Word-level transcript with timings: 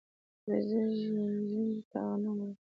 زه 0.47 0.53
ژرندې 0.67 1.61
ته 1.91 1.99
غنم 2.09 2.29
وړم. 2.39 2.51